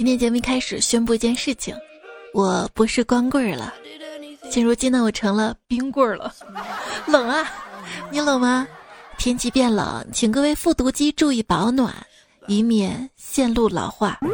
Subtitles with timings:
[0.00, 1.76] 今天节目一开始宣布一件事情，
[2.32, 3.74] 我不是光棍了，
[4.50, 6.34] 现如今呢，我成了冰棍了。
[7.06, 7.46] 冷啊，
[8.10, 8.66] 你冷吗？
[9.18, 11.94] 天气变冷，请各位复读机注意保暖，
[12.46, 14.18] 以免线路老化。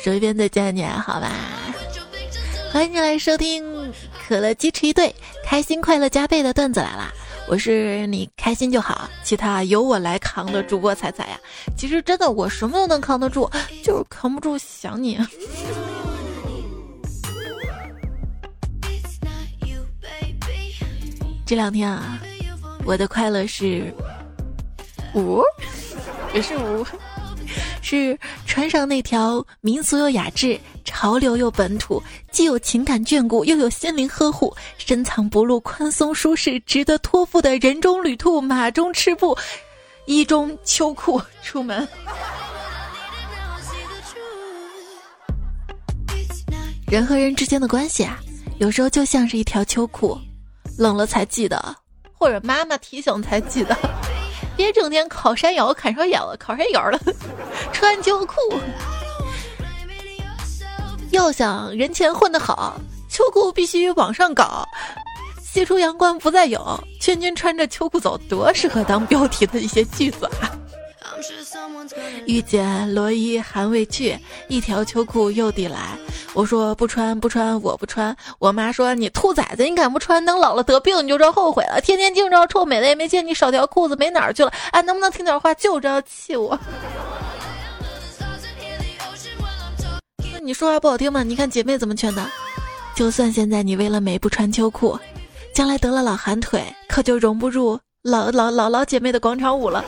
[0.00, 1.28] 手一边再见你，好吧？
[2.72, 3.92] 欢迎你来收听
[4.28, 5.12] 可乐鸡翅一对，
[5.44, 7.12] 开心快乐加倍的段子来啦！
[7.52, 11.38] 我是你开心就好，其他由我来扛的主播彩彩呀。
[11.76, 13.46] 其实真的我什么都能扛得住，
[13.84, 15.20] 就是扛不住想你。
[21.44, 22.18] 这两天啊，
[22.86, 23.92] 我的快乐是
[25.14, 25.42] 五，
[26.32, 26.82] 也是五，
[27.92, 39.36] 是穿上那条民俗又雅致、潮流又本土、既有情感眷顾又有心灵呵护、深藏不露、宽松舒适、值得托付的人中旅兔、马中赤兔、
[40.06, 41.86] 衣中秋裤出门。
[46.86, 48.18] 人和人之间的关系啊，
[48.58, 50.18] 有时候就像是一条秋裤。
[50.78, 51.76] 冷了才记得，
[52.14, 53.76] 或者妈妈提醒才记得，
[54.56, 56.98] 别整天烤山窑砍烧眼了，烤山窑了，
[57.82, 58.36] 穿秋裤。
[61.10, 62.80] 要想人前混得好，
[63.10, 64.64] 秋裤必须往上搞，
[65.42, 70.54] 西出阳关不再有，圈圈穿着秋裤走，多适合当标题的一些句子啊。
[72.24, 74.16] 遇见罗伊还未去，
[74.46, 75.98] 一条秋裤又递来。
[76.34, 78.16] 我说不穿不穿，我不穿。
[78.38, 81.80] 我妈说你兔崽子，你敢不穿，等老了得病你就知道后悔了。
[81.80, 84.52] 天天净知道臭美的，也没见你少条裤子没哪儿去了。
[84.70, 85.52] 哎，能不能听点话？
[85.54, 86.56] 就知道气我。
[90.44, 91.22] 你说话不好听吗？
[91.22, 92.26] 你看姐妹怎么劝的？
[92.96, 94.98] 就算现在你为了美不穿秋裤，
[95.54, 99.84] 将来得了老寒腿，可就容不入老老老老姐妹的广场舞了。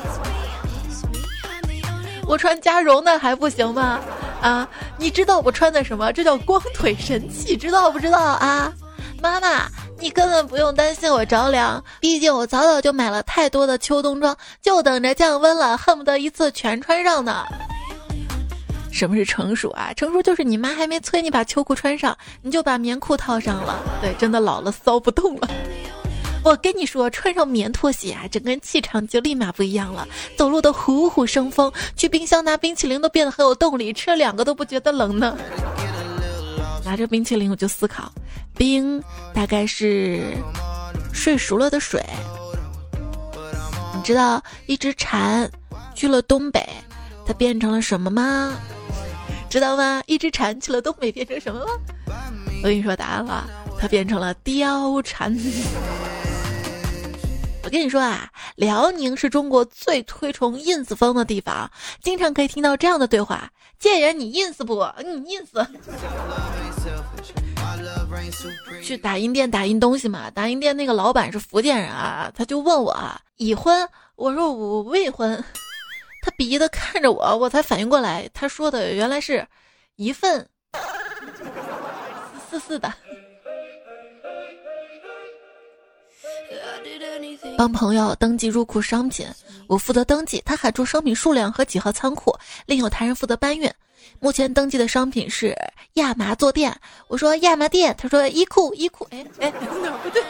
[2.27, 3.99] 我穿加绒的还不行吗？
[4.41, 6.13] 啊，你知道我穿的什么？
[6.13, 8.73] 这叫光腿神器，知道不知道啊？
[9.21, 9.67] 妈妈，
[9.99, 17.45] 你根本不用担心我着凉，毕竟我早早就买了太多的秋冬装，就等着降温了，恨不得一次全穿上呢。
[18.95, 19.93] 什么是成熟啊？
[19.95, 23.83] 成熟就是你妈还没催你把秋裤穿上，你就把棉裤套上了。
[24.01, 25.49] 对，真的老了骚不动了。
[26.45, 30.07] 我跟你说，穿上棉拖鞋啊，整个人气场就立马不一样了，
[30.37, 35.37] 走路都虎虎生风，去冰箱拿冰淇淋都变得很有动力，吃了两个都不觉得冷呢。
[36.85, 38.13] 拿着冰淇淋，我就思考，
[38.57, 39.03] 冰
[39.35, 40.23] 大概是
[41.13, 42.01] 睡熟了的水。
[43.97, 45.51] 你知道一只蝉
[45.97, 46.65] 去了东北，
[47.27, 48.53] 它变成了什么吗？
[49.55, 50.03] 知道吗？
[50.09, 51.69] 一只蝉去了东北变成什么了？
[52.61, 53.49] 我跟你说答案了，
[53.79, 55.33] 它变成了貂蝉。
[57.63, 61.71] 我跟你说啊，辽宁是中国最推崇 ins 风的地方，
[62.03, 63.49] 经常可以听到这样的对话
[63.79, 64.85] ：“贱人，你 ins 不？
[65.05, 65.47] 你 ins。”
[68.83, 72.93] 去打印店打印东西嘛，打印店那个老板是福建人啊，他就问我
[73.37, 75.45] 已婚，我说我未婚，
[76.25, 79.47] 他鄙夷的看着我，我才反应过来，他说的原来是
[79.97, 80.49] 一份
[82.49, 82.91] 四四的。
[87.59, 89.27] 帮朋友登记入库商品，
[89.67, 93.71] 我负责登记，他喊出商品数量和几号仓库，另有他人负责搬运。
[94.19, 95.55] 目前登记的商品是
[95.95, 96.75] 亚麻坐垫，
[97.07, 100.23] 我说亚麻垫，他说衣裤衣裤，哎哎哪不对？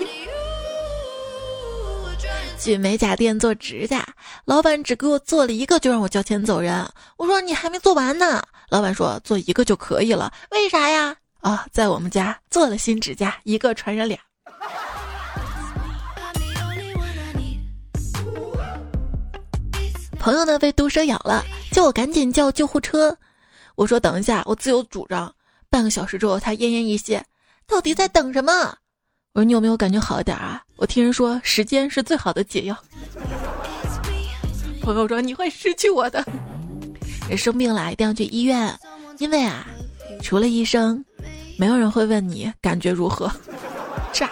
[2.59, 4.07] 去美甲店做指甲，
[4.45, 6.89] 老板只给我做了一个就让我交钱走人。
[7.19, 11.15] 我说你还没做完呢，老板说做一个就可以了，为啥呀？
[11.41, 14.19] 啊，在我们家做了新指甲，一个传染俩。
[20.19, 23.15] 朋友呢被毒蛇咬了，叫我赶紧叫救护车。
[23.75, 25.35] 我说等一下，我自有主张。
[25.69, 27.21] 半个小时之后，他奄奄一息，
[27.67, 28.79] 到底在等什么？
[29.35, 30.64] 我说你有没有感觉好一点啊？
[30.77, 32.77] 我听人说时间是最好的解药。
[34.83, 36.25] 朋友说你会失去我的。
[37.29, 38.79] 人生病了一定要去医院，
[39.19, 39.67] 因为啊，
[40.23, 41.03] 除了医生，
[41.57, 43.31] 没有人会问你感觉如何。
[44.13, 44.29] 渣。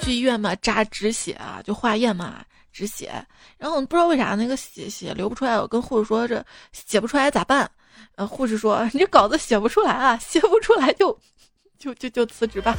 [0.00, 3.12] 去医院嘛，扎止血啊，就化验嘛，止血。
[3.58, 7.70] 然后不知道为啥那个血血流不出来，我跟护士说这写不出来咋办？
[8.16, 11.16] 呃，护士说你这稿子写不出来啊，写不出来就
[11.82, 12.76] 就就就辞职吧。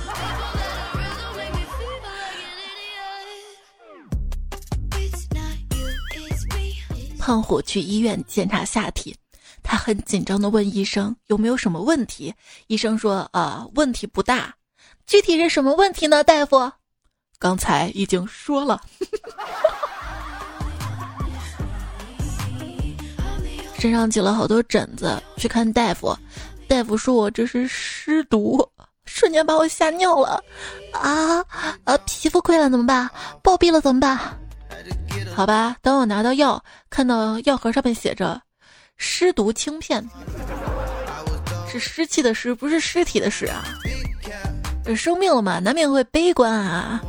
[7.20, 9.14] 胖虎去医院检查下体，
[9.62, 12.34] 他很紧张的问医生有没有什么问题。
[12.68, 14.56] 医生说：“呃，问题不大，
[15.06, 16.24] 具体是什么问题呢？
[16.24, 16.72] 大夫，
[17.40, 18.82] 刚才已经说了，
[23.78, 26.18] 身上起了好多疹子，去看大夫。
[26.70, 28.66] 大夫说我这是湿毒。”
[29.14, 30.44] 瞬间把我吓尿了。
[30.92, 31.46] 啊
[31.84, 31.96] 啊！
[32.08, 33.08] 皮肤溃烂怎么办？
[33.44, 34.18] 暴毙了怎么办？
[35.36, 38.42] 好吧，等我拿到药，看到药盒上面写着
[38.98, 40.04] “湿毒清片”，
[41.70, 43.64] 是湿气的湿，不是尸体的尸啊。
[44.96, 47.00] 生病了嘛，难免会悲观啊。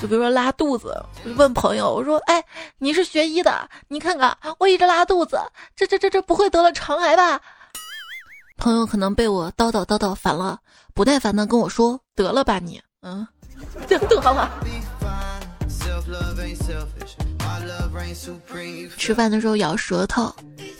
[0.00, 2.42] 就比如说拉肚子，我就问朋友，我说：“哎，
[2.78, 5.38] 你是学医的，你看看我一直拉肚子，
[5.76, 7.38] 这这这这不会得了肠癌吧？”
[8.56, 10.58] 朋友可能被我叨叨叨叨烦了，
[10.98, 13.24] 不耐烦的跟我说：“得了吧你，嗯，
[13.86, 14.50] 得了。”
[18.98, 20.34] 吃饭的时候咬舌头，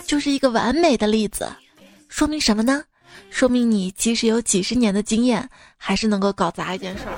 [0.05, 1.49] 就是一个完美的例子，
[2.09, 2.82] 说明什么呢？
[3.31, 7.15] 说明你即使有几十年的经验，还是能够搞砸一件事儿。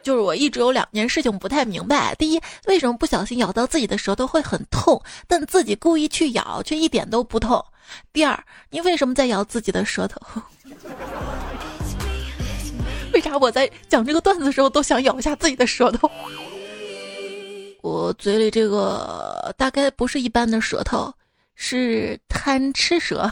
[0.00, 7.58] 就是我一直有两件事情不太明白：第一，为什么不小心咬到自己的舌头会很痛，但自己故意去咬却一点都不痛；
[8.12, 10.20] 第二，你为什么在咬自己的舌头？
[13.38, 16.10] 我在讲这个段子的时候都想咬一下自己的舌头？
[17.82, 21.12] 我嘴里这个大概不是一般的舌头，
[21.54, 23.30] 是贪吃蛇。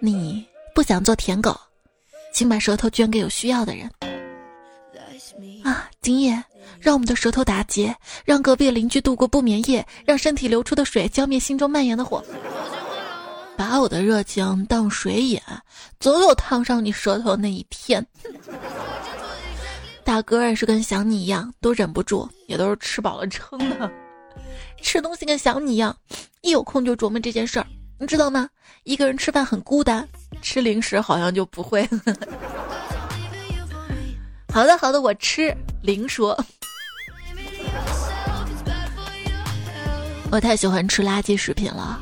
[0.00, 1.58] 你不想做舔狗，
[2.32, 3.90] 请把舌头捐给有需要的人。
[5.64, 6.42] 啊，今夜
[6.78, 7.94] 让我们的舌头打结，
[8.24, 12.22] 让隔壁邻居度过不眠夜，让身体流出的水浇灭心中蔓延的火。
[13.60, 15.38] 把我的热情当水饮，
[15.98, 18.04] 总有烫伤你舌头那一天。
[20.02, 23.92] 大哥也是跟想你一样，都忍不住，也都是吃饱了撑的。
[24.80, 25.94] 吃东西跟想你一样，
[26.40, 27.66] 一有空就琢磨这件事儿，
[27.98, 28.48] 你知道吗？
[28.84, 30.08] 一个人吃饭很孤单，
[30.40, 31.86] 吃零食好像就不会。
[34.54, 35.54] 好的，好的，我吃。
[35.82, 36.42] 零说，
[40.32, 42.00] 我太喜欢吃垃圾食品了。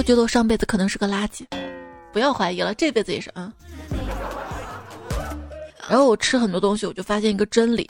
[0.00, 1.44] 我觉得我上辈子可能是个垃圾，
[2.10, 3.52] 不要怀疑了，这辈子也是啊。
[5.90, 7.86] 然后我吃很多东西，我就发现一个真理：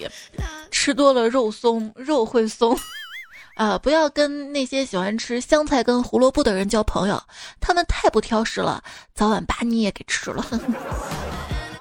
[0.73, 2.77] 吃多了肉松，肉会松。
[3.55, 7.23] 啊，不要跟那些喜欢吃香菜跟胡萝卜的人交朋友，
[7.61, 8.83] 他们太不挑食了，
[9.15, 10.45] 早晚把你也给吃了。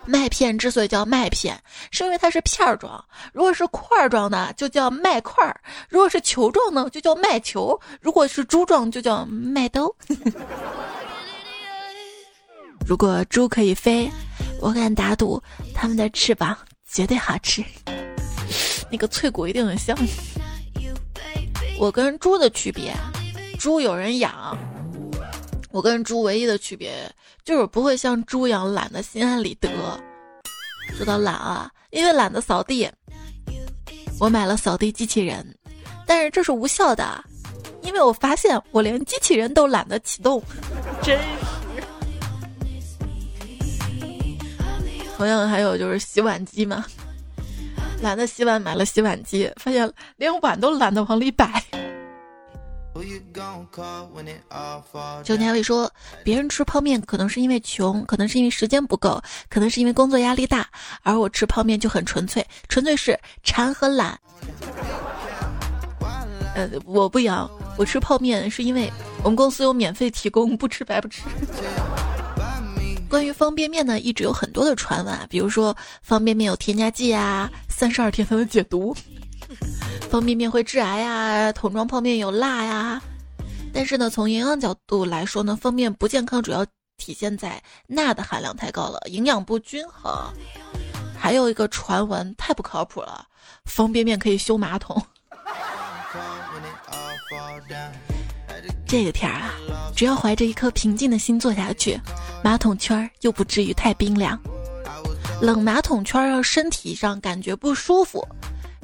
[0.09, 1.55] 麦片之所以叫麦片，
[1.91, 2.99] 是因为它是片儿装；
[3.31, 5.53] 如果是块儿装的，就叫麦块儿；
[5.87, 9.95] 如果是球状呢，就叫麦球；如果是猪状，就叫麦兜。
[12.87, 14.09] 如果猪可以飞，
[14.59, 15.39] 我敢打赌
[15.75, 16.57] 它们的翅膀
[16.91, 17.63] 绝对好吃，
[18.89, 19.95] 那个脆骨一定很香。
[21.77, 22.91] 我跟猪的区别，
[23.59, 24.57] 猪有人养。
[25.71, 26.91] 我跟猪唯一的区别
[27.43, 29.69] 就是不会像猪一样懒得心安理得。
[30.97, 32.89] 说到懒啊，因为懒得扫地，
[34.19, 35.45] 我买了扫地机器人，
[36.07, 37.23] 但是这是无效的，
[37.83, 40.41] 因为我发现我连机器人都懒得启动，
[41.03, 41.23] 真是。
[45.15, 46.85] 同样还有就是洗碗机嘛，
[48.01, 51.63] 懒得洗碗买了洗碗机，发现连碗都懒得往里摆。
[55.23, 55.89] 九年伟说，
[56.23, 60.67] 别人吃泡面可能是因为穷，可能是因为时间不够，可能是因为工作压力大，
[61.03, 64.19] 而我吃泡面就很纯粹，纯粹是馋和懒。
[66.55, 68.91] 呃，我不一样，我吃泡面是因为
[69.23, 71.21] 我们公司有免费提供，不吃白不吃。
[73.07, 78.95] 关于方便面呢，一直有很多的传闻，比如说方便面有添加剂啊，三十二天才能解毒。
[80.09, 82.99] 方便面会致癌呀，桶装泡面有辣呀。
[83.71, 86.65] 但是呢，从营养角度来说呢，方便面不健康，主要
[86.97, 90.11] 体现在钠的含量太高了，营养不均衡。
[91.15, 93.23] 还有一个传闻太不靠谱了，
[93.65, 94.99] 方便面可以修马桶。
[98.87, 99.53] 这个天儿啊，
[99.95, 101.99] 只要怀着一颗平静的心做下去，
[102.43, 104.39] 马桶圈儿又不至于太冰凉。
[105.39, 108.27] 冷马桶圈让身体上感觉不舒服。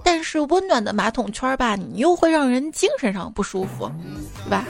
[0.05, 3.91] 但是温暖的马桶圈吧，你又会让人精神上不舒服，
[4.43, 4.63] 对吧？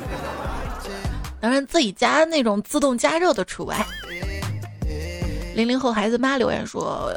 [1.42, 3.86] 当然自己家那种自动加热的除外。
[5.54, 7.14] 零零后孩子妈留言说：“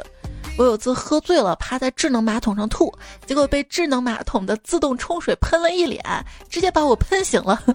[0.59, 2.93] 我有次喝醉了，趴在智能马桶上吐，
[3.25, 6.03] 结果被智能马桶的自动冲水喷了一脸，
[6.49, 7.61] 直接把我喷醒了，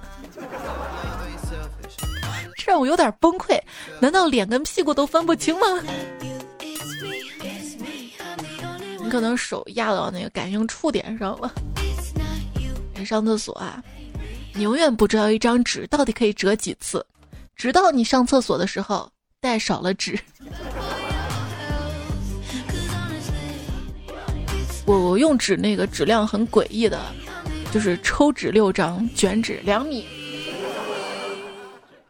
[2.56, 3.58] 这让我有点崩溃。
[3.98, 5.66] 难道脸跟屁股都分不清吗？”
[9.14, 11.48] 可能手压到那个感应触点上了。
[12.96, 13.80] 你上厕所啊，
[14.52, 17.06] 你永远不知道一张纸到底可以折几次，
[17.54, 19.08] 直到你上厕所的时候
[19.40, 20.18] 带少了纸。
[24.84, 27.00] 我我用纸那个质量很诡异的，
[27.72, 30.04] 就是抽纸六张，卷纸两米。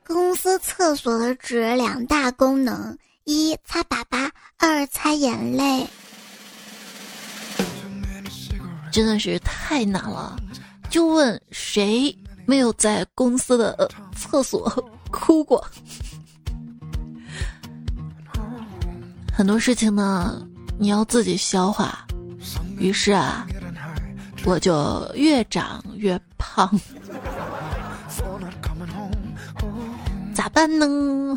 [0.06, 5.86] 公司厕所的纸两大功能：一擦粑粑，二擦眼泪。
[8.94, 10.36] 真的是太难了，
[10.88, 14.70] 就问谁没有在公司的厕所
[15.10, 15.66] 哭过？
[19.36, 20.46] 很多事情呢，
[20.78, 22.06] 你要自己消化。
[22.78, 23.44] 于是啊，
[24.44, 26.70] 我就越长越胖。
[30.32, 31.36] 咋办呢？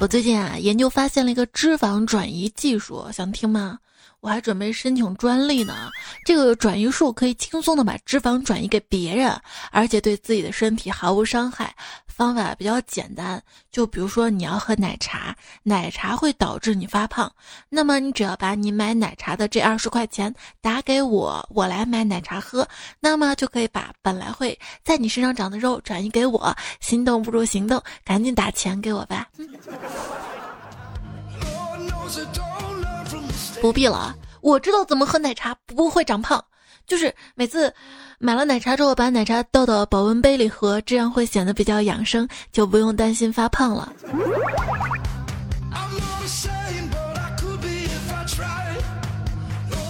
[0.00, 3.78] 我最近啊，研究发现了一个脂肪转移技术，想听吗？
[4.24, 5.90] 我还准备申请专利呢。
[6.24, 9.38] 这个转移术可以轻松的把脂肪转移给别人，
[9.70, 11.76] 而且对自己的身体毫无伤害。
[12.06, 17.30] 方法比较简单，就比如说你要喝奶茶，奶茶会导致你发胖，
[17.68, 22.66] 那么你只要把你买奶茶的这二十块钱打给我，我来买奶茶喝，
[23.00, 26.56] 那么就可以把本来会在你身上长的肉转移给我。
[26.80, 29.28] 心动不如行动，赶紧打钱给我吧。
[33.64, 36.38] 不必了啊，我知道怎么喝奶茶不会长胖，
[36.86, 37.72] 就是每次
[38.18, 43.90] 买了奶茶之后，把奶茶倒到保温杯里喝，这样会显得比较养生，就不用担心发胖了。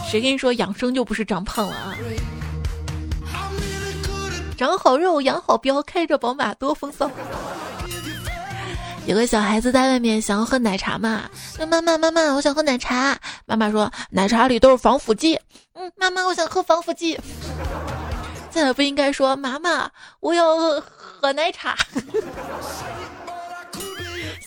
[0.08, 1.98] 谁跟你说养生就不是长胖了啊？
[4.56, 7.10] 长好肉，养好膘，开着宝马多风骚。
[9.06, 13.18] 有个小孩子在外面想要喝奶茶嘛，那妈妈妈妈，我想喝奶茶。
[13.44, 15.38] 妈妈说奶茶里都是防腐剂。
[15.74, 17.20] 嗯，妈妈，我想喝防腐剂。
[18.50, 20.56] 再也不应该说妈妈，我要
[21.20, 21.76] 喝奶茶。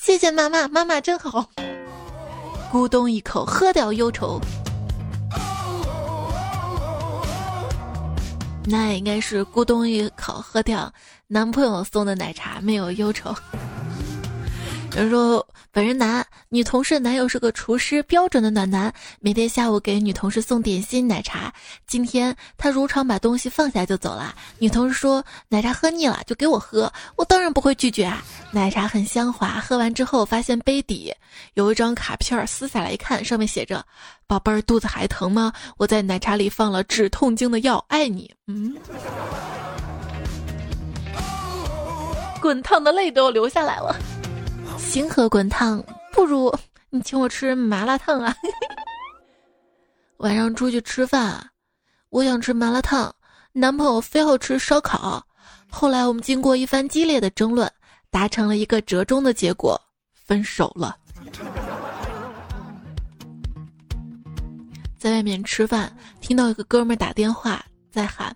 [0.02, 1.48] 谢谢妈妈，妈妈真好。
[2.72, 4.42] 咕咚一口喝掉忧愁。
[8.66, 10.92] 那应该是咕咚一口喝掉
[11.28, 13.36] 男朋友送的奶茶，没有忧愁。
[14.98, 21.54] 有人说，本人男，女同事男友是个厨师，标准的暖男，每天下午给女同事送点心、奶茶。
[21.86, 24.34] 今天他如常把东西放下就走了。
[24.58, 28.24] 女同事说奶茶喝腻了，就给我喝，我当然不会拒绝啊。
[28.50, 31.14] 奶茶很香滑，喝完之后发现杯底
[31.54, 33.86] 有一张卡片，撕下来一看，上面写着
[34.26, 35.54] ：“宝贝儿，肚子还疼吗？
[35.78, 38.76] 我在奶茶里放了止痛经的药，爱你。”嗯，
[42.42, 43.96] 滚烫的泪都要流下来了。
[44.88, 46.52] 星河滚烫，不如
[46.90, 48.34] 你请我吃麻辣烫啊！
[50.18, 51.46] 晚上出去吃饭，
[52.10, 53.14] 我想吃麻辣烫，
[53.52, 55.22] 男朋友非要吃烧烤。
[55.70, 57.70] 后来我们经过一番激烈的争论，
[58.10, 59.80] 达成了一个折中的结果，
[60.14, 60.96] 分手了。
[64.98, 68.34] 在外面吃饭，听到一个哥们打电话在喊：“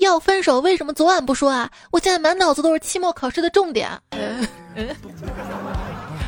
[0.00, 1.70] 要分手，为什么昨晚不说啊？
[1.90, 3.90] 我现在满脑子都是期末考试的重点。”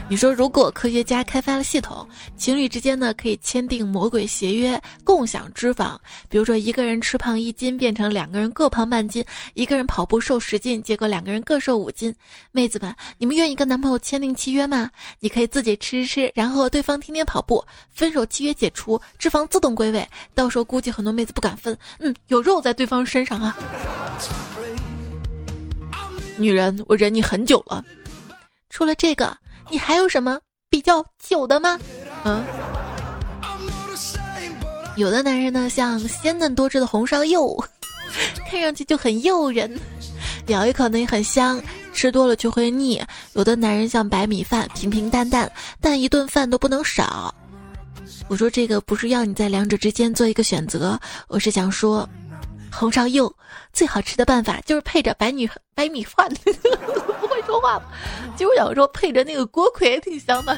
[0.07, 2.07] 你说，如果科学家开发了系统，
[2.37, 5.97] 情侣之间呢可以签订魔鬼协约，共享脂肪，
[6.29, 12.15] 比如说一个人吃胖一斤，变成两个人各胖半斤；一个人跑步瘦十斤，结果两个人各瘦五斤。
[12.53, 14.91] 妹子们，你们愿意跟男朋友签订契约吗？
[15.21, 20.07] 你可以自己吃吃，然后对方天天跑步，分手契约解除，脂肪自动归位。
[20.35, 23.57] 到时候估计很多妹子不敢分，嗯，有肉在对方身上啊。
[26.37, 27.83] 女人，我忍你很久了，
[28.69, 29.35] 除了这个。
[29.71, 30.39] 你还有什么
[30.71, 31.79] 比较久的吗？
[32.25, 32.45] 嗯，
[34.97, 37.63] 有的男人呢，像鲜嫩多汁的红烧肉，
[38.51, 39.79] 看上去就很诱人，
[40.47, 41.61] 咬一口呢也很香，
[41.93, 43.03] 吃多了就会腻。
[43.33, 47.35] 有的男人像白米饭，平平淡淡，但一顿饭都不能少。
[48.29, 52.09] 我说这个不是要你在两者之间做一个选择，我是想说。
[52.77, 53.35] 红烧肉
[53.73, 56.29] 最好吃的办法就是配着白米白米饭，
[57.21, 57.81] 不会说话。
[58.37, 60.57] 其实我想说配着那个锅盔也挺香的。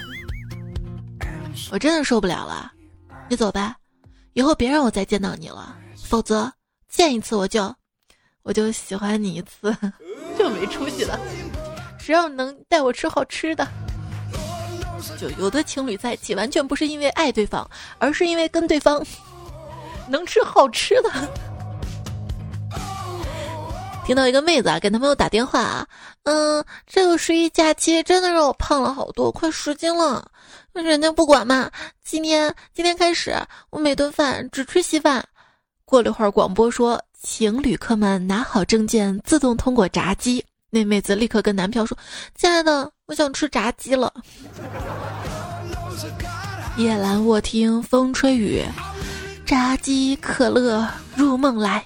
[1.71, 2.73] 我真的受不了了，
[3.29, 3.77] 你走吧，
[4.33, 6.51] 以后别让我再见到你了，否则
[6.89, 7.75] 见一次我就
[8.43, 9.77] 我就喜欢你一次，
[10.39, 11.19] 就没出息了。
[11.99, 13.67] 只要能带我吃好吃的？
[15.19, 17.69] 就有的情侣在一起完全不是因为爱对方，
[17.99, 19.05] 而是因为跟对方
[20.09, 21.11] 能吃好吃的。
[24.07, 25.85] 听到一个妹子啊，给男朋友打电话啊，
[26.23, 30.31] 嗯，这个十一假期真的让我胖了好多，快十斤了。
[30.73, 31.69] 人家不管嘛，
[32.05, 33.35] 今天今天开始，
[33.69, 35.25] 我每顿饭只吃稀饭。
[35.85, 40.45] 过了一会儿，广播说，请旅客们拿好证件，自动通过闸机。
[40.71, 41.99] 那妹子立刻跟男票说
[42.39, 44.15] ：“亲爱的，我想吃炸鸡了。”
[46.79, 48.65] 夜阑卧听风吹雨，
[49.45, 51.85] 炸鸡可乐入梦来。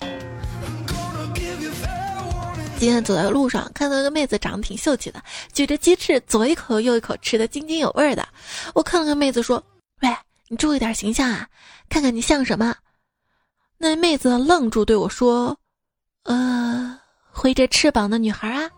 [2.81, 5.23] 今天走在路上，看到一个妹子长得挺秀气的，
[5.53, 8.27] 举着鸡翅左一口右一口吃的津津有味的。
[8.73, 9.63] 我看了看妹子说
[10.01, 10.09] ：“喂，
[10.49, 11.47] 你注意点形象啊，
[11.91, 12.75] 看看你像什么。”
[13.77, 15.55] 那妹子愣住对我说
[16.25, 16.99] ：“呃，
[17.31, 18.71] 挥着翅膀的女孩啊。”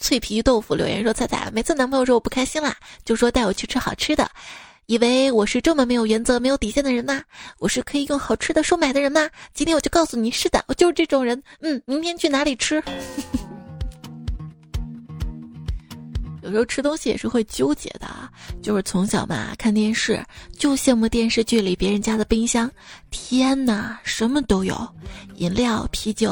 [0.00, 2.74] 脆皮豆腐留言说：“彩彩，每次男朋友说我不开心啦，
[3.04, 4.30] 就说带我去吃好吃的，
[4.86, 7.20] 以为我是这么没有原则、没有底线的人吗？
[7.58, 9.28] 我是可以用好吃的收买的人吗？
[9.52, 11.42] 今天我就告诉你，是的，我就是这种人。
[11.60, 12.80] 嗯，明天去哪里吃？
[16.42, 18.06] 有时候吃东西也是会纠结的，
[18.62, 20.24] 就是从小嘛，看电视
[20.56, 22.70] 就羡慕电视剧里别人家的冰箱，
[23.10, 24.88] 天哪，什么都有，
[25.34, 26.30] 饮料、啤酒。”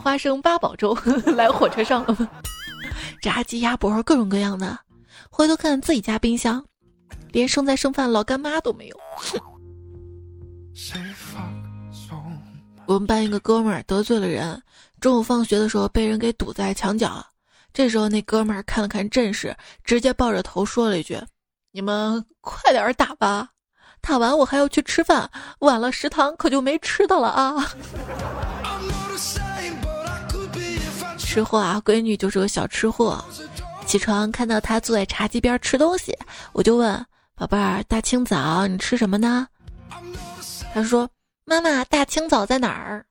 [0.00, 0.96] 花生八宝粥
[1.36, 2.28] 来火车上了吗？
[3.20, 4.78] 炸鸡鸭脖各种各样的，
[5.34, 6.62] 回头看自己家冰箱，
[7.32, 8.96] 连剩菜剩饭老干妈都没有。
[12.84, 14.62] 我们班一个哥们儿得罪了人，
[15.00, 17.24] 中午放学的时候被人给堵在墙角。
[17.72, 21.18] 这时候那哥们儿看了看阵势，直接抱着头说了一句
[21.72, 23.48] ：“你们快点打吧，
[24.02, 27.56] 打完我还要去吃饭，晚了食堂可就没吃的了啊。
[31.16, 33.24] ”吃货啊，闺女就是个小吃货。
[33.86, 36.16] 起床看到他坐在茶几边吃东西，
[36.52, 39.46] 我就问宝贝儿：“大清早你吃什么呢？”
[40.72, 41.08] 他说
[41.44, 43.04] ：“妈妈，大清早在哪儿？”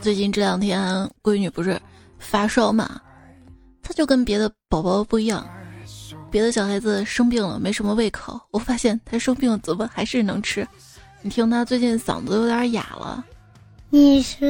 [0.00, 1.78] 最近这两天闺女不是
[2.18, 3.00] 发烧嘛，
[3.82, 5.46] 她就跟别的宝宝不一样，
[6.30, 10.66] 别的小孩子生病了没什么胃口，我发现她生病了怎么还是能吃。
[11.22, 13.24] 你听她最近嗓子有点哑了。
[13.90, 14.48] 你说，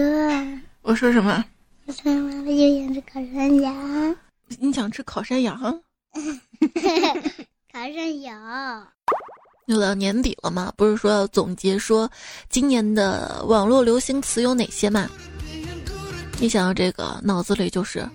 [0.82, 1.44] 我说什么？
[1.86, 4.16] 我说妈妈又想吃烤山羊。
[4.58, 5.56] 你想吃烤山羊？
[7.72, 8.88] 烤山羊。
[9.66, 12.10] 又到年底了嘛，不是说要总结说
[12.48, 15.08] 今年的网络流行词有哪些嘛？
[16.40, 18.08] 一想到这个，脑子里就是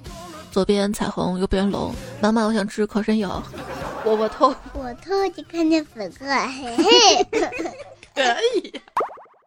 [0.52, 1.94] 左边彩虹，右边龙。
[2.22, 3.42] 妈妈，我想吃烤山羊。
[4.04, 7.28] 我我偷，我偷就看见粉色，嘿嘿。
[8.14, 8.22] 可
[8.58, 8.74] 以。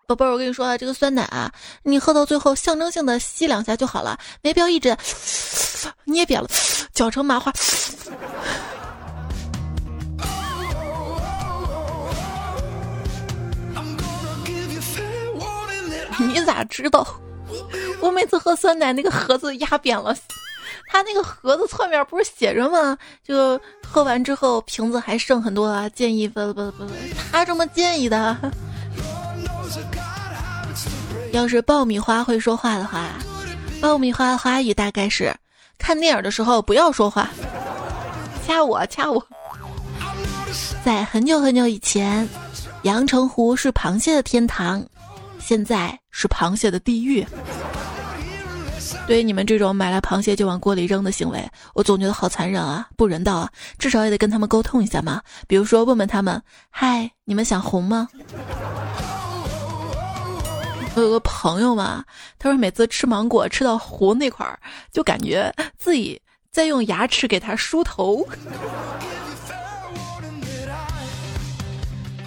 [0.07, 1.51] 宝贝儿，我跟你说啊，这个酸奶啊，
[1.83, 4.95] 你喝到最后象征性的吸两下就好了，没必要一直
[6.05, 6.49] 捏扁了，
[6.93, 7.53] 搅成麻花。
[16.19, 17.07] 你咋知道？
[18.01, 20.15] 我每次喝酸奶，那个盒子压扁了，
[20.87, 22.99] 它那个盒子侧面不是写着吗？
[23.27, 26.87] 就喝完之后瓶子还剩很多啊，建议不不不，
[27.33, 28.37] 他这么建议的。
[31.33, 33.09] 要是爆米花会说话的话，
[33.81, 35.35] 爆米花的花语大概是：
[35.79, 37.29] 看电影的时候不要说话，
[38.47, 39.25] 掐我掐我。
[40.85, 42.29] 在很久很久以前，
[42.83, 44.85] 阳澄湖是螃蟹的天堂，
[45.39, 47.27] 现在是螃蟹的地狱。
[49.07, 51.43] 对于你们这种买来螃蟹就往锅里扔的行为，
[51.75, 53.51] 我总觉得好残忍啊，不人道啊！
[53.79, 58.07] 至少也得跟他们沟通一下嘛，比如说问问他们：嗨，你们想红吗？
[60.95, 62.05] 我有个朋友嘛，
[62.39, 64.59] 他说每次吃芒果吃到核那块儿，
[64.93, 66.21] 就感觉自己
[66.53, 68.27] 在用牙齿给他梳头。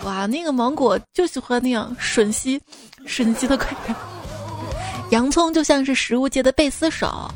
[0.03, 2.61] 哇，那个芒果就喜欢那样吮吸，
[3.05, 3.95] 吮吸的快感。
[5.11, 7.29] 洋葱就像是食物界的贝斯手，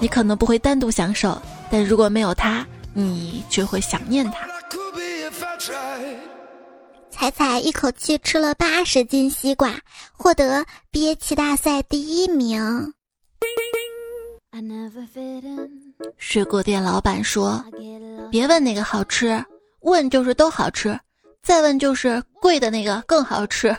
[0.00, 4.46] 你可能不会单独享受，但如果没有它，你却会想念它。
[7.20, 9.78] 彩彩一口气吃了八十斤西瓜，
[10.10, 12.94] 获得憋气大赛第一名。
[16.16, 17.62] 水果店老板说
[18.32, 19.44] ：“别问哪个好吃，
[19.80, 20.98] 问就是都好吃，
[21.42, 23.76] 再问就是贵的那个更好吃。”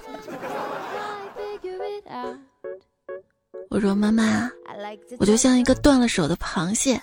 [3.71, 4.51] 我说：“妈妈，
[5.17, 7.01] 我就像一个断了手的螃蟹。”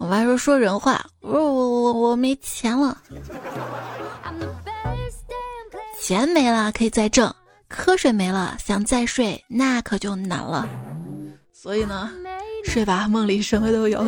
[0.00, 2.96] 我妈说：“说人话。”我说：“我我我没钱了。”
[6.02, 7.32] 钱没了可以再挣，
[7.68, 10.68] 瞌睡没了想再睡那可就难了。
[11.52, 12.10] 所以呢，
[12.64, 14.04] 睡吧，梦里什么都有。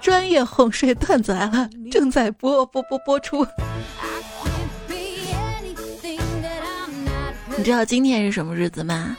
[0.00, 3.46] 专业哄睡段子来了，正在播播播播出。
[7.56, 9.16] 你知道今天是什么日子吗？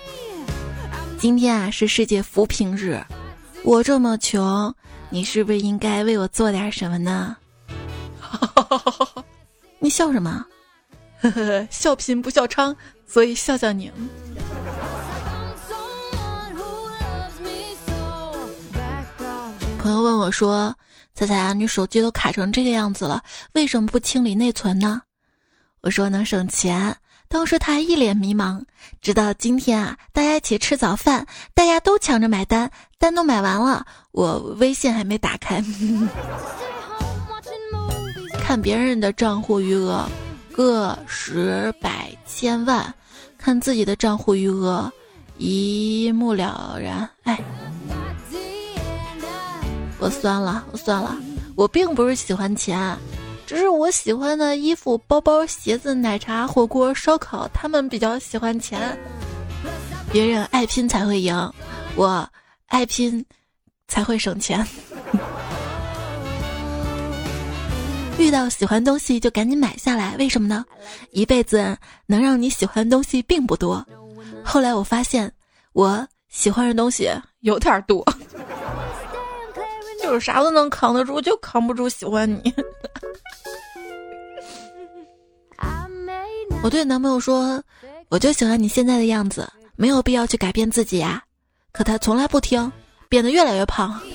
[1.18, 3.04] 今天啊是世界扶贫日。
[3.64, 4.74] 我这么穷，
[5.10, 7.36] 你是不是应该为我做点什么呢？
[9.80, 10.46] 你笑什么？
[11.32, 12.76] 呵呵，笑贫不笑娼，
[13.08, 13.92] 所以笑笑你。
[19.80, 20.76] 朋友问我说
[21.14, 23.22] ：“彩彩啊，你手机都卡成这个样子了，
[23.54, 25.02] 为什么不清理内存呢？”
[25.82, 26.96] 我说能省钱。
[27.28, 28.62] 当时他一脸迷茫。
[29.02, 35.64] 直到今天啊，大家一起吃早饭，大家都抢着买单，单都买完了，我微信还没打开。
[38.42, 40.08] 看别人的账户余额，
[40.56, 42.96] 个十百千万，
[43.38, 44.90] 看自己的账户余额，
[45.38, 47.10] 一目了然。
[47.24, 47.38] 哎。
[50.00, 51.14] 我算了，我算了，
[51.56, 52.98] 我并不是喜欢钱，
[53.46, 58.98] 只是我喜欢的衣服、包包、鞋子、奶茶、火锅、烧烤，他们比较喜欢钱。
[60.10, 61.52] 别人爱拼才会赢，
[61.98, 62.26] 我
[62.68, 63.26] 爱拼
[63.90, 64.66] 才会省钱。
[68.18, 70.66] 遇到喜欢东西就赶紧买下来，为什么呢？
[71.12, 73.86] 一辈子能让你喜欢的东西并不多。
[74.44, 75.32] 后来我发现，
[75.74, 77.10] 我喜欢的东西
[77.42, 78.04] 有点多。
[80.02, 82.54] 就是啥都能扛得住，就扛不住喜欢你。
[86.64, 87.62] 我对男朋友说
[88.10, 91.24] ：“我就喜欢你现在的样子，没有必要去改变自己呀。”
[91.74, 92.72] 可他从来不听，
[93.10, 94.00] 变得越来越胖。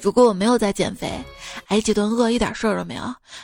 [0.00, 1.10] 如果我没有在减肥，
[1.68, 3.02] 挨几顿饿一点事儿都没有。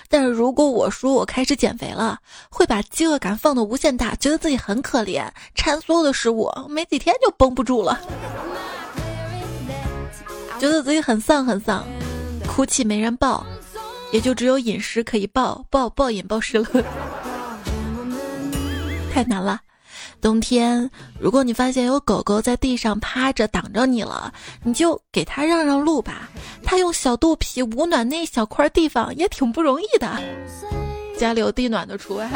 [0.08, 2.18] 但是如果我说我开始减肥了，
[2.50, 8.00] 会把饥饿感放得无限大，觉得自己很可怜，馋所有的食物，没几天就绷不住了。
[10.58, 11.84] 觉得自己很丧很丧，
[12.46, 13.44] 哭泣没人抱，
[14.12, 16.66] 也就只有饮食可以抱抱暴饮暴食了，
[19.12, 19.60] 太难了。
[20.22, 24.32] 冬天，如果你发现有狗狗在地上趴着挡着你了，
[24.62, 26.30] 你就给它让让路吧。
[26.62, 30.22] 它用小肚皮捂暖那小块地方也挺不容易的。
[31.18, 32.26] 家里有地暖的除外。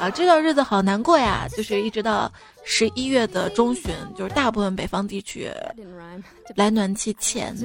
[0.00, 2.32] 啊，这段日子好难过呀，就是一直到。
[2.70, 5.50] 十一月的中旬，就是大部分北方地区
[6.54, 7.56] 来暖气前，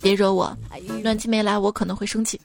[0.00, 0.56] 别惹我，
[1.02, 2.40] 暖气没来我可能会生气。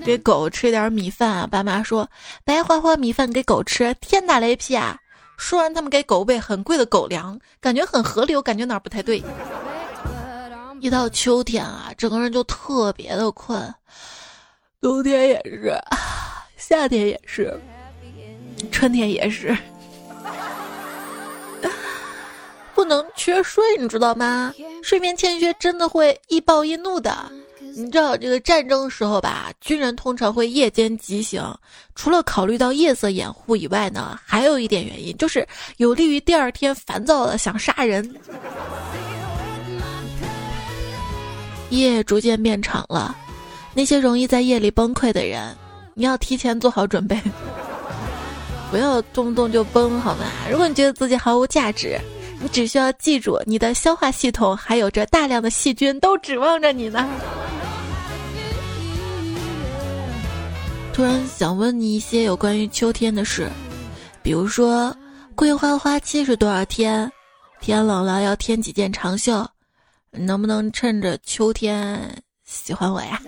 [0.00, 1.46] 给狗吃点米饭啊！
[1.46, 2.08] 爸妈说
[2.44, 4.96] 白花花米饭给狗吃，天打雷劈啊！
[5.36, 9.22] 说完他们给狗喂很贵的狗粮，感觉很合理，我感觉哪儿不太对。
[10.80, 13.74] 一到秋天啊，整个人就特别的困，
[14.80, 15.78] 冬天也是，
[16.56, 17.58] 夏天也是。
[18.70, 19.56] 春天也是，
[22.74, 24.52] 不能缺睡，你知道吗？
[24.82, 27.30] 睡眠欠缺真的会易暴易怒的。
[27.80, 31.42] 你知道这个战争时候吧，军人通常会夜间急行，
[31.94, 35.46] 除了考虑到夜色掩护以外呢，还有一点原因就是
[35.78, 38.14] 有利于第二天烦躁的想杀人。
[41.70, 43.16] 夜逐渐变长了，
[43.72, 45.56] 那些容易在夜里崩溃的人，
[45.94, 47.18] 你要提前做好准备。
[48.70, 50.24] 不要动不动就崩好吗？
[50.50, 51.98] 如果你觉得自己毫无价值，
[52.42, 57.08] 你只需要记住，你的消化系统还有着大量的细菌都指望着你呢。
[60.92, 63.48] 突然想问你一些有关于秋天的事，
[64.22, 64.94] 比如说
[65.34, 67.10] 桂花花期是多少天？
[67.60, 69.46] 天冷了要添几件长袖？
[70.10, 73.20] 能不能趁着秋天喜欢我呀？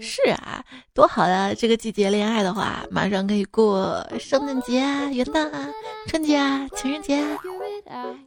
[0.00, 5.68] 是啊，多好的这个季节恋爱的话，马上可以过圣诞节啊、元旦啊、
[6.06, 7.24] 春节啊、情人节，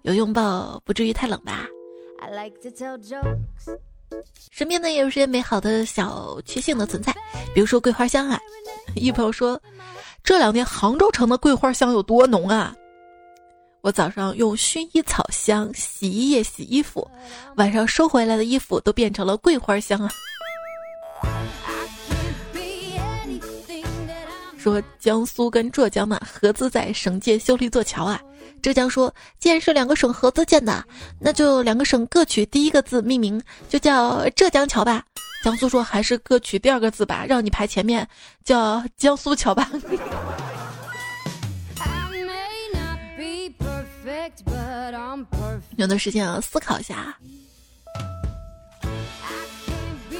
[0.04, 1.68] 有拥抱不至于太冷吧？
[4.52, 7.14] 身边呢也有些美好的小确幸的存在，
[7.54, 8.40] 比如说桂花香啊。
[8.96, 9.60] 一朋友说，
[10.24, 12.76] 这两天杭州城的桂花香有多浓啊？
[13.82, 17.06] 我早上用薰衣草香洗衣液洗衣服，
[17.58, 20.10] 晚上收回来的衣服都变成了桂花香啊。
[24.58, 28.22] 说江苏跟浙江呢合资在省界修了一座桥啊。
[28.64, 30.82] 浙江说，既然是两个省合资建的，
[31.20, 35.04] 那就两个省各取第一个字命名，就叫浙江桥吧。
[35.44, 38.08] 江苏说，还是各取第二个字吧，让你排前面，
[38.46, 39.70] 叫江苏桥吧。
[45.76, 47.18] 有段时间啊，思考一下。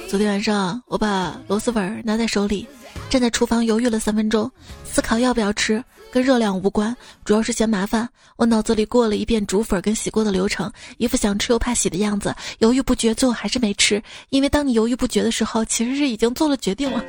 [0.10, 2.68] 昨天晚上，我把螺蛳粉拿在手里。
[3.10, 4.52] 站在厨房犹豫了三分钟，
[4.84, 5.82] 思考要不要吃，
[6.14, 6.96] 跟热量无关，
[7.26, 8.08] 主要是嫌麻烦。
[8.36, 14.00] 我脑子里过了一遍煮粉跟洗锅的流程，一副想吃又怕洗的样子，犹豫不决，最后还是没吃。
[14.30, 17.04] 因为当你犹豫不决的时候，其实是已经做了决定了。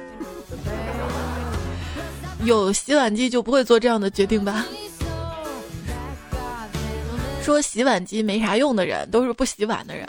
[2.46, 4.64] 有洗碗机就不会做这样的决定吧？
[7.42, 10.08] 说洗碗机没啥用的人，都是不洗碗的人。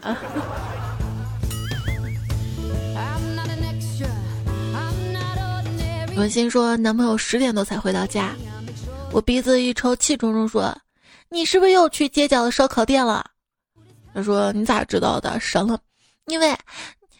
[6.15, 8.33] 文心说，男朋友十点多才回到家，
[9.11, 10.75] 我鼻子一抽，气冲冲说
[11.29, 13.25] ：“你是不是又去街角的烧烤店了？”
[14.13, 15.79] 他说：“你咋知道的？”神了，
[16.25, 16.55] 因为。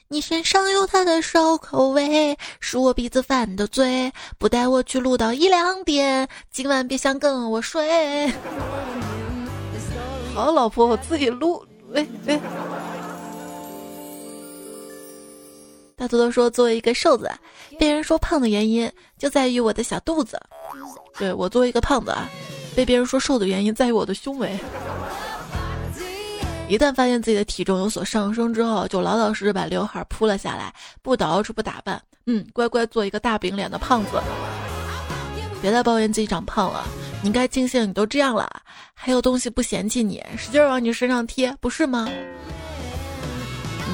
[0.08, 4.10] 你身上有他的烧烤味，是我鼻子犯的罪。
[4.38, 8.28] 不带我去录到一两点，今晚别想跟我睡。
[10.32, 11.66] 好，老婆，我自己录。
[11.88, 12.40] 喂喂。
[15.96, 17.28] 大土豆说：“作为一个瘦子，
[17.80, 20.40] 被人说胖的原因就在于我的小肚子。
[21.18, 22.30] 对我作为一个胖子啊，
[22.76, 24.58] 被别人说瘦的原因在于我的胸围。”
[26.68, 30.74] 一旦发现自己的体重有所上升之后，就老老实实把刘海铺了下来，
[31.04, 34.20] 不捯饬不打扮，嗯，乖乖做一个大饼脸的胖子。
[35.62, 36.84] 别再抱怨自己长胖了，
[37.22, 38.50] 你该庆幸你都这样了，
[38.96, 42.10] 还有东西不嫌弃你，使劲往你身上贴，不是吗？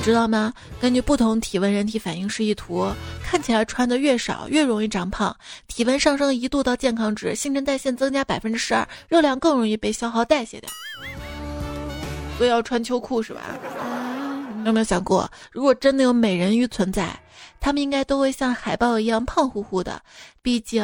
[0.01, 0.51] 你知道吗？
[0.79, 2.91] 根据不同体温，人体反应示意图，
[3.23, 5.33] 看起来穿的越少越容易长胖。
[5.67, 10.67] 体温上升一度到健康值，新陈代谢增加百分之十二，热量更容易被消耗代谢掉。
[12.35, 13.41] 所以要穿秋裤是吧？
[14.65, 17.07] 有没有想过，如果真的有美人鱼存在，
[17.59, 20.01] 他们应该都会像海豹一样胖乎乎的，
[20.41, 20.83] 毕竟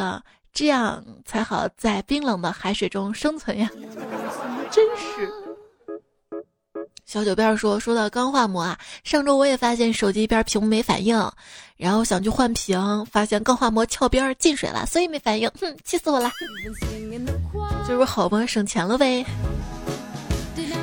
[0.53, 3.67] 这样才好在冰冷的海水中生存呀。
[4.69, 5.46] 真是。
[7.07, 11.17] 小九边说，说到钢化膜啊，上周我也发现手机一边屏幕没反应，
[11.77, 16.29] 然后想去换屏，发现钢化膜翘边进水了，所以没反应，哼，气死我了。
[17.87, 18.45] 这不好吗？
[18.45, 19.25] 省钱了呗。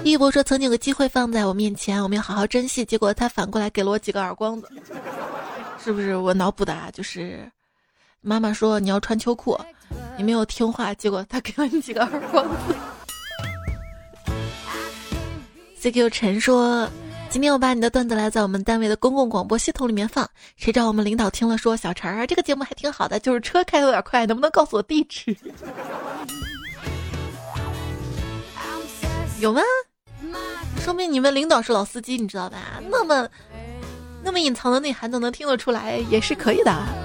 [0.03, 4.69] 一博说：“曾经有个机会放在我面前，我没有好好珍惜，结果他反过来给了我几个耳光子，
[5.85, 6.91] 是不是我脑补的啊？
[6.91, 7.47] 就是
[8.23, 9.61] 妈妈说你要穿秋裤，
[10.17, 12.75] 你没有听话，结果他给了你几个耳光子。
[15.85, 16.89] ”CQ 陈说
[17.29, 25.37] ：“今天我把你的段子来在我们单位的公共广播系统里面放，谁知道我们领导听了说小陈儿这个节目还挺好的，就是车开的有点快，能不能告诉我地址？
[29.41, 29.61] 有吗？”
[30.81, 32.81] 说明你们领导是老司机，你知道吧？
[32.89, 33.29] 那么，
[34.23, 37.04] 那么隐藏的内涵都能听得出来，也是可以的。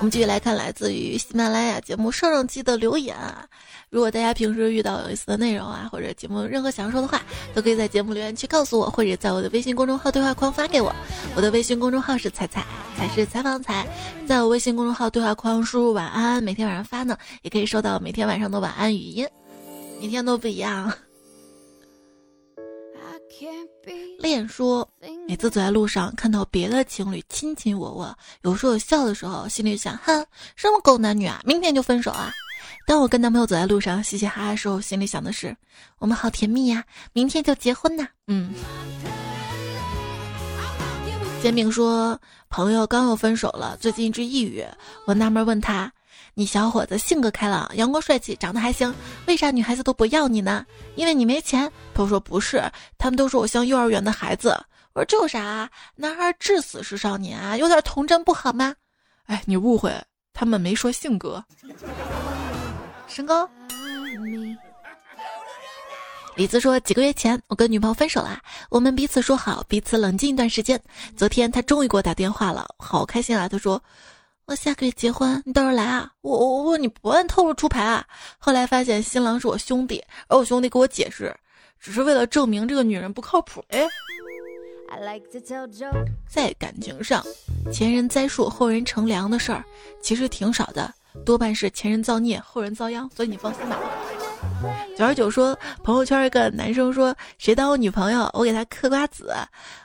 [0.00, 3.44] 我们继续来看来自于喜马拉雅节目上上期的留言啊。
[3.90, 7.20] 如果大家平时遇到有意思的内容啊，或者节目任何想说的话，
[7.52, 10.90] 都可以在节目留言区告诉我，或者在我的微信公众号对话框发给我。
[11.36, 12.64] 我的微信公众号是彩彩，
[12.96, 13.86] 彩是采访彩，
[14.26, 19.28] 在我微信公众号对话框输入晚安，每天晚上发呢，也可以收到每天晚上的晚安语音，
[20.00, 20.90] 每天都不一样。
[24.20, 24.86] 恋说，
[25.26, 30.24] 每次走在路上看到别的情侣卿卿我我，有时候笑的时候，心里想：哼，
[30.56, 32.30] 什么狗男女啊，明天就分手啊！
[32.86, 35.56] 当我跟男朋友走在路上嘻嘻哈哈的时候，心里想的是：
[35.98, 38.06] 我们好甜蜜呀，明天就结婚呐！
[38.26, 38.52] 嗯。
[41.42, 44.62] 煎饼说，朋友刚又分手了，最近一直抑郁，
[45.06, 45.90] 我纳闷问他。
[46.34, 48.94] 你小伙子性格开朗，阳光帅气，长得还行，
[49.26, 50.64] 为啥女孩子都不要你呢？
[50.94, 51.70] 因为你没钱。
[51.92, 52.62] 朋友说不是，
[52.96, 54.50] 他们都说我像幼儿园的孩子。
[54.92, 55.68] 我说这有啥？
[55.96, 58.74] 男孩至死是少年啊，有点童真不好吗？
[59.26, 59.92] 哎，你误会，
[60.32, 61.44] 他们没说性格，
[63.06, 63.48] 身高。
[66.36, 68.40] 李子说几个月前我跟女朋友分手了，
[68.70, 70.80] 我们彼此说好彼此冷静一段时间。
[71.16, 73.48] 昨天他终于给我打电话了，好开心啊！
[73.48, 73.82] 他说。
[74.50, 76.10] 我下个月结婚，你到时候来啊！
[76.22, 78.04] 我我问你不按套路出牌啊！
[78.36, 81.32] 后来发现新郎是我兄弟，而我兄弟给我解释，
[81.78, 83.64] 只是为了证明这个女人不靠谱。
[83.68, 83.86] 哎，
[86.28, 87.24] 在感情上，
[87.72, 89.64] 前人栽树后人乘凉的事儿
[90.02, 90.92] 其实挺少的，
[91.24, 93.08] 多半是前人造孽后人遭殃。
[93.14, 93.78] 所以你放心吧。
[94.98, 99.32] 九二九说，朋友圈一个男生说，谁当我女朋友，我给他嗑瓜子。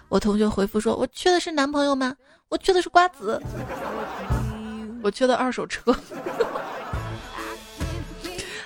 [0.09, 2.15] 我同学回复说，我缺的是男朋友吗？
[2.49, 3.41] 我缺的是瓜子。
[5.05, 5.95] 我缺的二手车。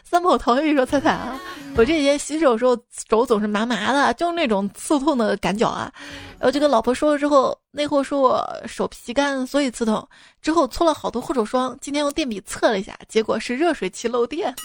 [0.05, 1.37] 三宝同意说：“菜菜啊，
[1.75, 2.77] 我这几天洗手时候
[3.09, 5.91] 手总是麻麻的，就是那种刺痛的感觉啊。
[6.39, 10.07] 然后就跟老婆说了之后，那货说我手皮干，所以刺痛。
[10.41, 14.55] 之后搓了好多护手霜，今天用电笔测了一下，结果是热水器漏电。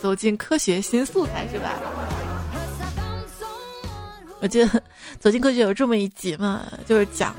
[0.00, 1.72] 走进科学新素材是吧？
[4.40, 4.82] 我记得
[5.18, 7.34] 走进科学有这么一集嘛，就是讲。”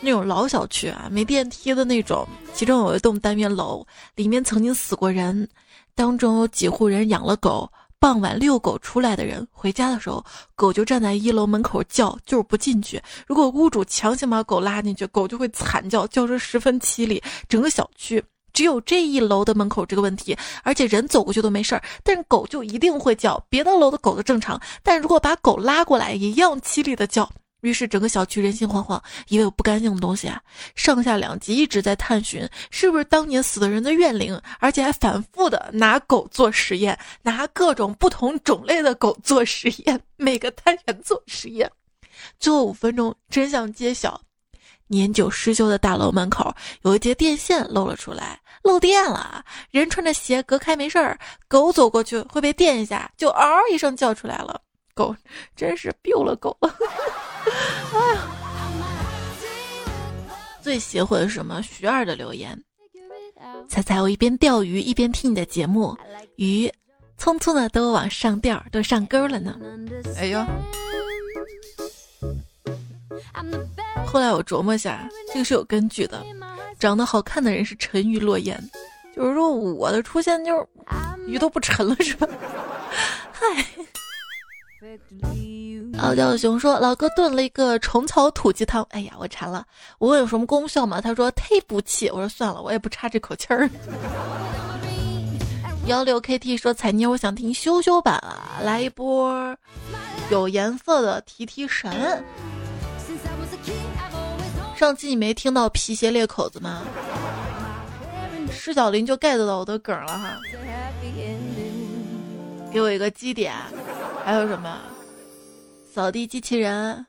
[0.00, 5.48] 那种老小区啊，没电梯的那种，其中有一栋单元楼，里面曾经死过人，
[5.94, 7.70] 当中有几户人养了狗。
[7.98, 10.22] 傍晚遛狗出来的人回家的时候，
[10.54, 13.02] 狗就站在一楼门口叫，就是不进去。
[13.26, 17.20] 如果屋主强行把狗拉进去，狗就会惨叫，叫声十分凄厉。
[17.48, 23.42] 整个小区只有这一楼的门口这个问题，而且人走过去都没事儿，但是狗就一定会叫。
[23.48, 27.28] 别的楼的狗都正常，但如果把狗拉过来，一样凄厉的叫。
[27.66, 30.40] 于是整个小区人心惶惶，以为有不干净的东西啊。
[30.76, 41.68] 上下两级一直在探寻是不是当年死的人的怨灵，而且还反复的拿狗做实验，拿各种不同种类的狗做实验，每个单元做实验。
[42.38, 44.20] 最后五分钟，真相揭晓：
[44.86, 49.44] 年久失修的大楼门口有一节电线露了出来，漏电了。
[49.72, 54.60] 人穿着鞋隔开没事儿，狗走过去会被电一下，就嗷一声叫出来了。
[54.94, 55.14] 狗
[55.54, 56.74] 真是 biu 了狗了！
[60.60, 61.62] 最邪乎的是什么？
[61.62, 62.60] 徐二的留言：
[63.68, 65.96] 猜猜我一边钓鱼一边听你的节目，
[66.36, 66.68] 鱼
[67.18, 69.56] 匆匆的都往上钓，都上钩了呢。
[70.16, 70.44] 哎呦！
[74.06, 76.24] 后来我琢磨下，这个是有根据的。
[76.78, 78.58] 长得好看的人是沉鱼落雁，
[79.14, 80.66] 就是说我的出现就是
[81.26, 82.28] 鱼都不沉了，是吧？
[83.32, 83.64] 嗨。
[86.00, 89.64] 傲娇熊说：“老哥炖了一个虫草土鸡汤，哎呀，我馋了。
[89.98, 91.00] 我问有什么功效吗？
[91.00, 92.08] 他说忒补气。
[92.10, 93.68] 我说算了，我也不差这口气儿。”
[95.86, 99.56] 幺六 KT 说：“彩妮，我想听羞羞版啊，来一波
[100.30, 102.22] 有颜色的提提神。
[104.76, 106.82] 上期你没听到皮鞋裂口子吗？
[108.50, 110.38] 施小林就 get 到我的梗了哈。
[112.72, 113.54] 给我一个基点。”
[114.24, 114.76] 还有什么？
[115.96, 117.06] 扫地机器人？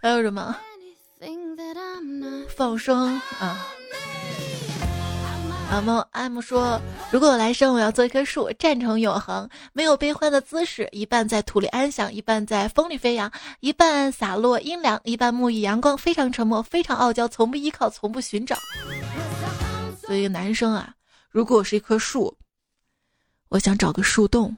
[0.00, 0.56] 还有什么？
[2.48, 3.58] 放生啊！
[5.72, 6.80] 阿梦 M 说
[7.10, 18.56] ：“如果有来生，我要做一棵树，站成永恒，没有悲欢的姿势，一半在土里安详，一半在风里飞扬，一半洒落阴凉，一半沐浴阳光，非常沉默，非常傲娇，从不依靠，从不寻找。”
[20.00, 20.94] 作为一个男生啊，
[21.32, 22.38] 如果我是一棵树，
[23.48, 24.56] 我想找个树洞。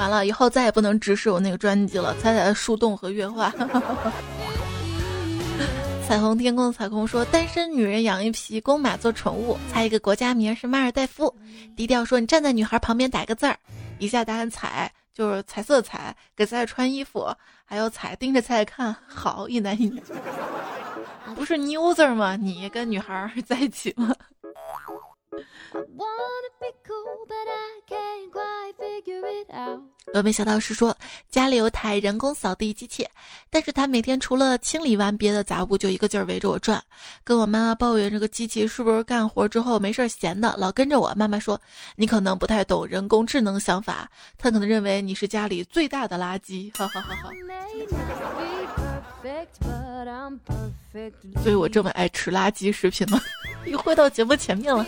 [0.00, 2.14] 完了以后再也不能直视我那个专辑了。
[2.22, 3.52] 彩彩的树洞和月画。
[6.08, 11.36] 彩虹天空的彩虹说：单身女人养一匹公马做宠物，猜一个国家名是马尔代夫。
[11.76, 13.54] 低调说：你站在女孩旁边打个字儿。
[13.98, 17.30] 以下答案彩就是彩色彩，给彩彩穿衣服，
[17.66, 20.02] 还有彩盯着彩彩看好一男一女。
[21.36, 22.36] 不是妞字吗？
[22.36, 24.14] 你跟女孩在一起吗？
[30.12, 30.96] 我没想到是说
[31.28, 33.06] 家里有台人工扫地机器，
[33.48, 36.82] 但是他每天除了清理完别的杂物，就一个劲儿围着我转。
[37.22, 41.12] 跟我妈妈抱怨这个机器是不是干活之后没事闲的，老跟着我。
[41.16, 41.60] 妈妈说
[41.94, 46.76] 你可能不太懂人工智能想法，他可能认为你是家里最大的垃圾。
[46.76, 47.30] 哈哈哈哈。
[51.42, 53.20] 所以我这么爱吃垃圾食品吗？
[53.66, 54.84] 又回到节目前面了。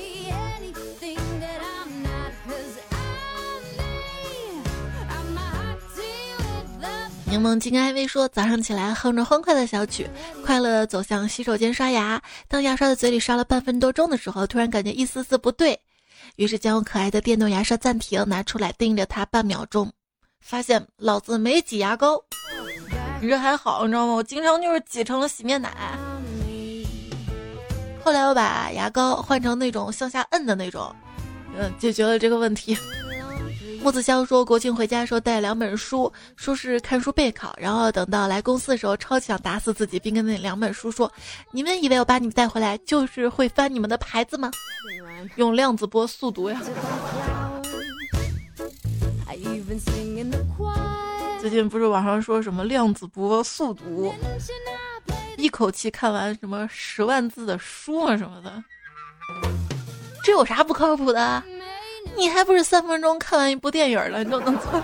[7.32, 10.06] 柠檬金艾薇说：“早上起来哼着欢快的小曲，
[10.44, 12.20] 快乐走向洗手间刷牙。
[12.46, 15.80] 当牙刷在嘴里刷了半分多钟的时候，突然感觉一丝丝不对，
[16.36, 19.90] 于是将我可爱的电动牙刷暂停，拿出来盯着它半秒钟，
[20.40, 22.22] 发现老子没挤牙膏。
[23.22, 24.12] 你这还好，你知道吗？
[24.12, 25.70] 我经常就是挤成了洗面奶。
[28.04, 30.94] 后来我把牙膏换成那种向下摁的那种，
[31.58, 32.76] 嗯，解决了这个问题。”
[33.82, 37.52] 木子香说：“国庆回家的时候带两本书，说是看书备考。
[37.58, 41.12] 然后等到来公司的时候，超级想打死自己，并跟那两本书说
[41.50, 44.52] ：‘你们以为我把你们带回来就是会翻你们的牌子吗？’
[45.34, 46.62] 用量子波速读呀！
[51.40, 54.14] 最近不是网上说什么量子波速读，
[55.36, 58.62] 一口气看完什么十万字的书啊什么的，
[60.22, 61.42] 这有啥不靠谱的？”
[62.16, 64.82] 你还不是三分钟看完一部电影了，你都能做。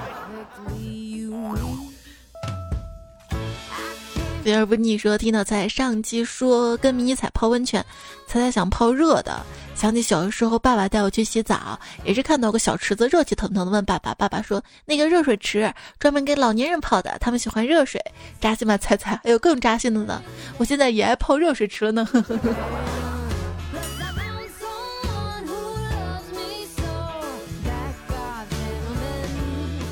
[4.45, 7.85] 第二不腻说听到在上期说跟迷你彩泡温泉，
[8.27, 18.01] 彩彩想泡热的，想起小的时候爸爸带我去洗澡，也是看到个小池子热气腾腾的，问爸爸，爸爸说那个热水池专门给老年人泡的，他们喜欢热水，
[18.41, 18.79] 扎心吧？
[18.79, 20.23] 彩彩还有更扎心的呢，
[20.57, 22.09] 我现在也爱泡热水池了呢。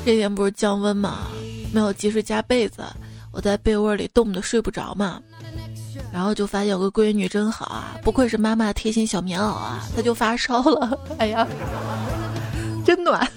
[0.07, 1.27] 这天不是降温嘛，
[1.73, 2.81] 没有及时加被子，
[3.29, 5.21] 我在被窝里冻得睡不着嘛，
[6.13, 11.45] 然后就发现有个闺女真好啊，不愧是妈妈贴心小棉袄啊，她就发烧了， 哎呀，
[12.85, 13.29] 真暖。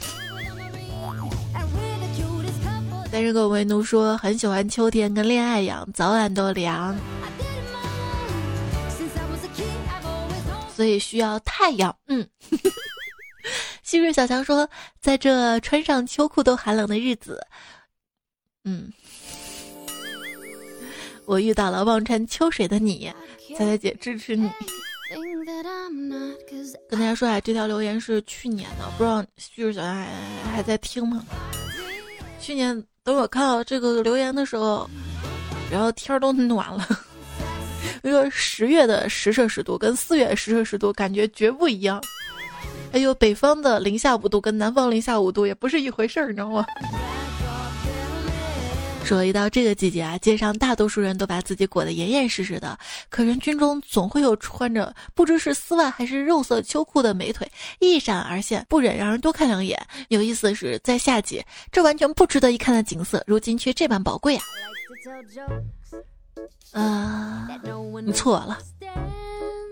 [3.10, 6.96] 单身狗为奴说很喜欢秋天，跟恋爱一样，早晚都凉，
[10.76, 11.92] 所以需要太阳。
[12.06, 12.24] 嗯。
[13.90, 14.70] 旭日小强说，
[15.00, 17.44] 在这穿上秋裤都寒冷的日子，
[18.64, 18.88] 嗯，
[21.24, 23.12] 我遇到了望穿秋水的你，
[23.58, 24.48] 彩彩姐支持你。
[26.88, 31.26] 跟大家说啊，这条留言是去年的，不知道旭日小强还还在听吗？
[32.40, 34.88] 去年等我看到这个留言的时候，
[35.68, 36.86] 然后天儿都暖了。
[38.04, 42.00] 因为十月的十摄氏度跟四月十摄氏度感觉绝不一样。
[42.92, 46.64] 哎呦，北方的零下五度跟南方零下五度也不是一回事儿，你知道吗？
[49.04, 52.78] 说一到这个季节啊，街上大多数人都把自己裹得严严实实的，
[53.08, 59.80] 可人群中总会有穿着不知是丝袜还是肉色秋裤的美腿一闪而现，不忍让人多看两眼。
[60.08, 64.36] 有意思的是，在夏季，这完全不值得一看的景色，如今却这般宝贵
[66.72, 66.80] 啊！
[66.80, 67.48] 啊，
[68.04, 68.58] 你错了，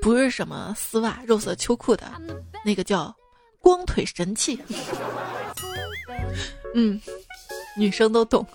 [0.08, 2.10] 不是什么丝袜、肉色秋裤的，
[2.64, 3.14] 那个叫
[3.60, 4.58] 光腿神器。
[6.74, 6.98] 嗯，
[7.76, 8.46] 女生都懂。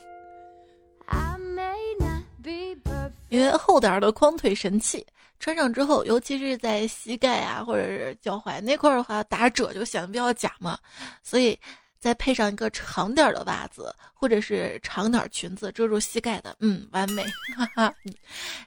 [3.30, 5.06] 因为厚点儿的光腿神器
[5.40, 10.76] 穿上之后，尤其是在膝盖啊或者是脚踝那块儿的话，打褶就显得比较假嘛，
[11.22, 11.56] 所以。
[12.00, 17.22] 再配上一个长点儿的袜子，或者是长点裙子遮住膝盖的，嗯，完美。
[17.58, 17.94] 哈哈。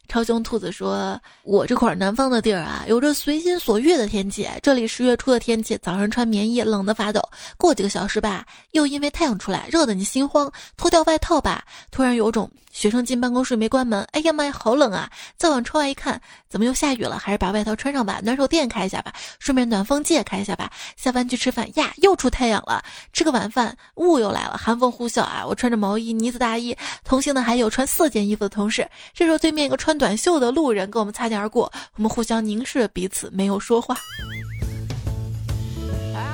[0.06, 4.46] 超凶兔子说：“我这块南方的地儿啊，有着随心所欲的天气。
[4.62, 7.20] 这里十月初的天气，早上穿棉衣，冷得发抖；
[7.56, 15.10] 过几个小时吧，又因为太阳出来，热得你心慌，脱掉外套吧，突然有种学生进办公室没关门，哎呀妈呀，好冷啊！
[15.36, 17.18] 再往窗外一看，怎么又下雨了？
[17.18, 20.70] 还是把外套穿上吧，暖手电开一下吧，顺便暖风机也开一下吧。
[20.96, 25.44] 下班去吃饭呀，又出太阳了，吃。”个晚饭，雾又来了，寒风呼啸啊！
[25.46, 28.88] 我穿着毛衣、呢子大衣，同行的还有穿四件衣服的同事。
[29.14, 33.96] 这时候，对面一个穿短袖的路人跟我们擦肩而过，我们互相凝视彼此，没有说话。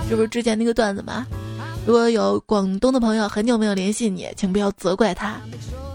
[0.08, 1.26] 这不是之前那个段子吗？
[1.86, 5.40] 如果有广东的朋友很久没有联系你，请不要责怪他，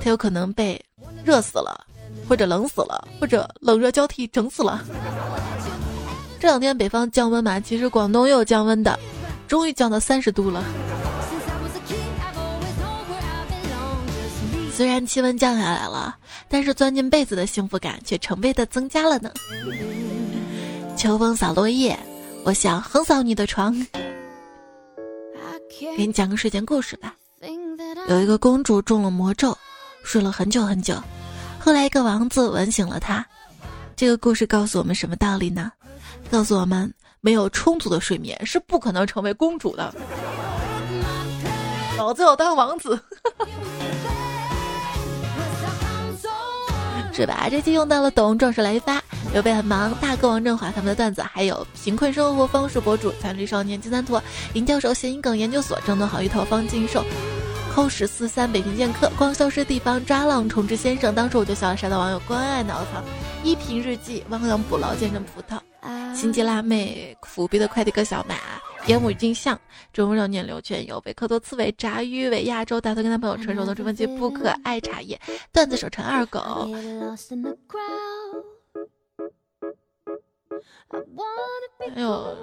[0.02, 0.80] 他有可能被
[1.24, 1.86] 热死了，
[2.28, 4.84] 或者冷死了，或者冷热交替整死了。
[6.40, 8.98] 这两天北方降温嘛，其实广东也有降温的。
[9.48, 10.62] 终于降到三十度了。
[14.78, 16.16] 虽然气温降下来了，
[16.48, 19.32] 但是钻进被子的幸福感却成倍的增加了呢。
[20.96, 21.98] 秋风扫落叶，
[22.44, 23.76] 我想横扫你的床。
[25.98, 27.16] 给你讲个睡前故事吧。
[28.08, 29.58] 有一个公主中了魔咒，
[30.04, 30.94] 睡了很久很久，
[31.58, 33.26] 后来一个王子吻醒了她。
[33.96, 35.72] 这个故事告诉我们什么道理呢？
[36.30, 36.94] 告诉我们。
[37.20, 39.92] 没有充足的睡眠是不可能成为公主的。
[41.98, 42.98] 老子要当王子，
[47.18, 47.48] 是吧？
[47.50, 49.02] 这期用到了董壮士来发，
[49.34, 54.22] 刘备很忙，大哥王振华他们的段子，还有贫困生活方式博主残绿少年金三坨，
[54.54, 57.04] 林教授谐音梗研究所争夺好一头方进寿，
[57.74, 63.04] 扣十四三北平剑客，光消失地方抓浪重置先生，当时我就笑了，杀到网友关爱脑残，
[63.44, 65.60] 一瓶日记，汪洋捕捞见证葡萄。
[66.16, 68.36] 心机辣妹，苦逼的快递哥小马，
[68.90, 69.60] 烟雾镜像，
[69.92, 75.20] 中少年刘全友，贝克多刺猬，炸鱼尾，亚洲大头跟男朋友成熟的吹风机，不可爱茶叶，
[75.52, 76.40] 段子手陈二狗。
[81.80, 82.38] 还有，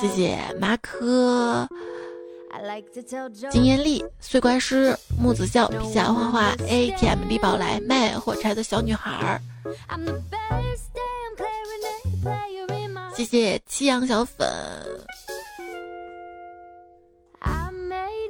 [0.00, 1.68] 谢谢马可，
[3.50, 9.40] 金艳丽，碎怪师，木子笑，皮下画画，ATM 李宝来，卖火柴的小女孩儿。
[13.14, 14.48] 谢谢七阳小粉，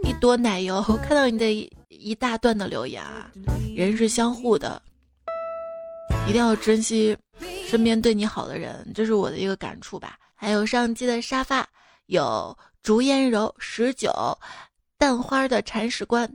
[0.03, 0.83] 一多奶油。
[1.03, 1.53] 看到你的
[1.89, 3.31] 一大段的留言啊，
[3.76, 4.83] 人是相互的，
[6.28, 7.16] 一定要珍惜
[7.66, 10.18] 身边对你好的人，这是我的一个感触吧。
[10.35, 11.66] 还有上期的沙发，
[12.07, 14.11] 有竹烟柔十九，
[14.99, 16.28] 蛋花的铲屎官，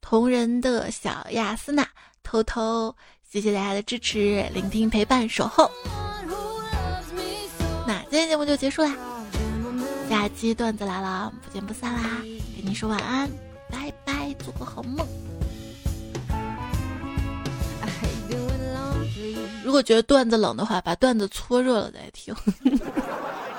[0.00, 1.86] 同人的小亚斯娜，
[2.22, 2.94] 偷偷。
[3.22, 5.70] 谢谢大家的支持、聆听、陪伴、守候。
[8.10, 8.94] 今天节目就结束啦，
[10.08, 12.20] 下期段子来了，不见不散啦！
[12.56, 13.30] 跟你说晚安，
[13.70, 15.06] 拜拜，做个好梦。
[19.64, 22.34] 如果觉得段子冷的话，把段子搓热了再听。